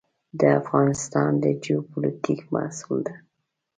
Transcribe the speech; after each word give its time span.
د 0.39 0.41
افغانستان 0.59 1.31
د 1.43 1.45
جیوپولیټیک 1.63 2.41
محصول 2.53 2.99
ده. 3.07 3.15